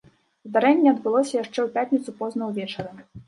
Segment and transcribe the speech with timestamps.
[0.49, 2.99] Здарэнне адбылося яшчэ ў пятніцу позна ўвечары.